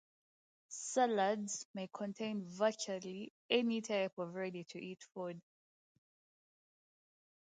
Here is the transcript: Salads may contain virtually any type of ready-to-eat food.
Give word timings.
Salads 0.69 1.67
may 1.75 1.87
contain 1.93 2.43
virtually 2.43 3.31
any 3.51 3.81
type 3.81 4.17
of 4.17 4.33
ready-to-eat 4.33 5.03
food. 5.13 5.39